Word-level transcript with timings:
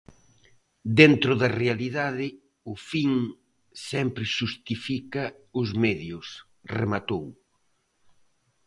Dentro 0.99 1.31
da 1.41 1.49
realidade, 1.61 2.27
o 2.71 2.73
fin 2.89 3.11
sempre 3.89 4.23
xustifica 4.37 5.23
os 5.61 5.69
medios, 5.83 6.27
rematou. 6.77 7.25